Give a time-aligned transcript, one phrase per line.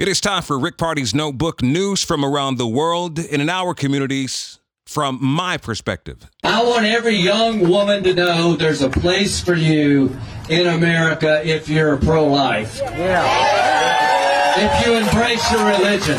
[0.00, 3.74] It is time for Rick Party's Notebook news from around the world and in our
[3.74, 6.26] communities from my perspective.
[6.42, 10.16] I want every young woman to know there's a place for you
[10.48, 12.80] in America if you're pro life.
[12.80, 14.56] Yeah.
[14.56, 16.18] If you embrace your religion.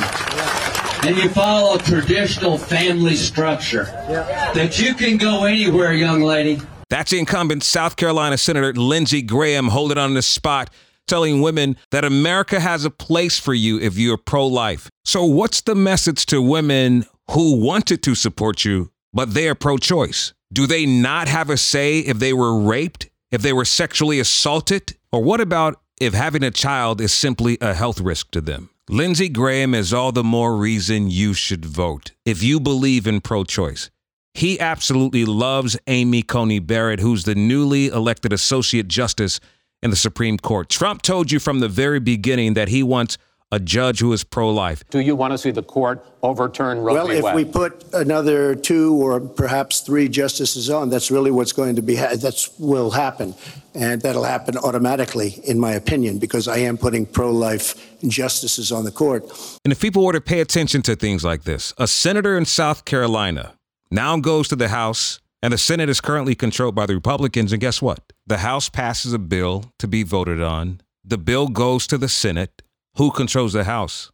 [1.04, 3.86] And you follow traditional family structure.
[4.08, 4.54] Yeah.
[4.54, 6.62] That you can go anywhere, young lady.
[6.92, 10.70] That's incumbent South Carolina Senator Lindsey Graham holding on the spot
[11.12, 14.90] telling women that America has a place for you if you're pro life.
[15.04, 19.78] So, what's the message to women who wanted to support you, but they are pro
[19.78, 20.34] choice?
[20.54, 24.96] Do they not have a say if they were raped, if they were sexually assaulted?
[25.12, 28.70] Or what about if having a child is simply a health risk to them?
[28.90, 33.44] Lindsey Graham is all the more reason you should vote if you believe in pro
[33.44, 33.90] choice.
[34.34, 39.42] He absolutely loves Amy Coney Barrett, who's the newly elected Associate Justice
[39.82, 40.70] in the Supreme Court.
[40.70, 43.18] Trump told you from the very beginning that he wants
[43.52, 44.84] a judge who is pro life.
[44.90, 47.22] Do you want to see the court overturn Roe well, v.
[47.22, 51.76] Well, if we put another two or perhaps three justices on, that's really what's going
[51.76, 53.36] to be, ha- that's will happen.
[53.76, 58.86] And that'll happen automatically, in my opinion, because I am putting pro life justices on
[58.86, 59.24] the court.
[59.66, 62.86] And if people were to pay attention to things like this, a senator in South
[62.86, 63.54] Carolina
[63.90, 67.52] now goes to the House and the Senate is currently controlled by the Republicans.
[67.52, 68.14] And guess what?
[68.28, 70.82] The House passes a bill to be voted on.
[71.04, 72.62] The bill goes to the Senate.
[72.98, 74.12] Who controls the House?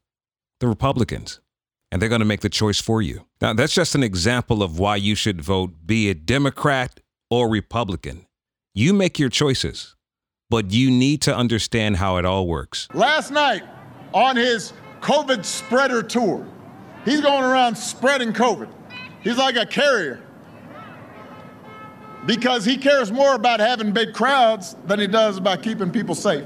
[0.59, 1.41] The Republicans.
[1.91, 3.25] And they're going to make the choice for you.
[3.41, 8.25] Now, that's just an example of why you should vote, be it Democrat or Republican.
[8.73, 9.95] You make your choices,
[10.49, 12.87] but you need to understand how it all works.
[12.93, 13.63] Last night
[14.13, 16.45] on his COVID spreader tour,
[17.03, 18.69] he's going around spreading COVID.
[19.23, 20.21] He's like a carrier
[22.25, 26.45] because he cares more about having big crowds than he does about keeping people safe.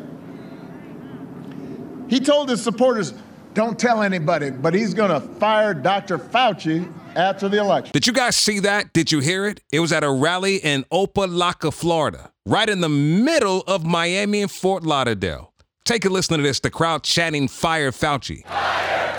[2.08, 3.14] He told his supporters,
[3.54, 6.18] don't tell anybody, but he's going to fire Dr.
[6.18, 7.92] Fauci after the election.
[7.94, 8.94] Did you guys see that?
[8.94, 9.62] Did you hear it?
[9.72, 14.52] It was at a rally in Opa-locka, Florida, right in the middle of Miami and
[14.52, 15.54] Fort Lauderdale.
[15.84, 16.60] Take a listen to this.
[16.60, 18.46] The crowd chanting, Fire Fauci.
[18.46, 19.11] Fire!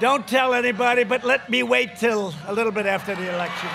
[0.00, 3.68] Don't tell anybody, but let me wait till a little bit after the election.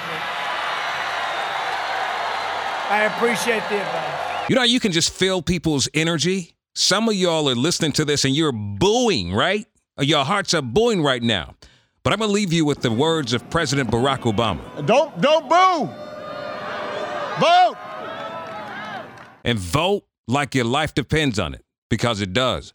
[2.89, 4.49] I appreciate the advice.
[4.49, 6.55] You know, you can just feel people's energy.
[6.75, 9.65] Some of y'all are listening to this and you're booing, right?
[9.99, 11.55] Your hearts are booing right now.
[12.03, 14.85] But I'm going to leave you with the words of President Barack Obama.
[14.85, 15.89] Don't don't boo.
[17.39, 17.75] Vote.
[19.43, 22.73] And vote like your life depends on it because it does.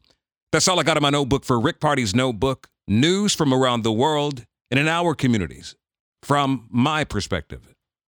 [0.53, 3.93] That's all I got in my notebook for Rick Party's notebook news from around the
[3.93, 5.76] world and in our communities
[6.22, 7.75] from my perspective.